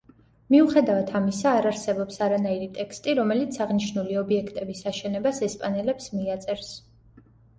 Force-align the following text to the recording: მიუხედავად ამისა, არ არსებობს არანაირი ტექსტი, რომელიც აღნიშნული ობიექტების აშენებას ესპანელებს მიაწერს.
მიუხედავად 0.53 1.11
ამისა, 1.19 1.51
არ 1.57 1.67
არსებობს 1.71 2.15
არანაირი 2.27 2.69
ტექსტი, 2.77 3.13
რომელიც 3.19 3.59
აღნიშნული 3.65 4.17
ობიექტების 4.23 4.81
აშენებას 4.93 5.43
ესპანელებს 5.51 6.09
მიაწერს. 6.17 6.73